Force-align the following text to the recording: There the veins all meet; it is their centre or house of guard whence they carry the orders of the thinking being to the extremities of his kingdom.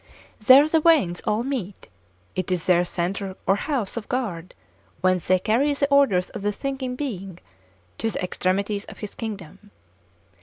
There 0.39 0.67
the 0.67 0.79
veins 0.81 1.21
all 1.27 1.43
meet; 1.43 1.87
it 2.35 2.49
is 2.51 2.65
their 2.65 2.83
centre 2.83 3.37
or 3.45 3.55
house 3.55 3.95
of 3.97 4.09
guard 4.09 4.55
whence 5.01 5.27
they 5.27 5.37
carry 5.37 5.71
the 5.75 5.87
orders 5.91 6.31
of 6.31 6.41
the 6.41 6.51
thinking 6.51 6.95
being 6.95 7.37
to 7.99 8.09
the 8.09 8.23
extremities 8.23 8.85
of 8.85 8.97
his 8.97 9.13
kingdom. 9.13 9.69